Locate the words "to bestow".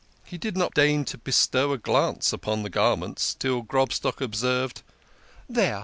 1.05-1.73